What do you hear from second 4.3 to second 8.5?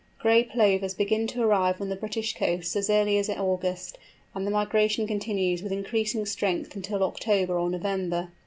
and the migration continues with increasing strength until October or November.